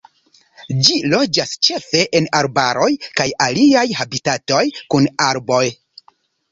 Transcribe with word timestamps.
Ĝi 0.87 0.95
loĝas 1.13 1.51
ĉefe 1.67 2.01
en 2.21 2.31
arbaroj 2.39 2.89
kaj 3.21 3.29
aliaj 3.49 3.87
habitatoj 4.01 4.67
kun 4.95 5.11
arboj. 5.33 5.65